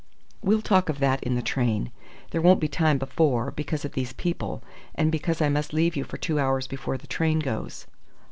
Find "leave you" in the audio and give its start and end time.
5.73-6.03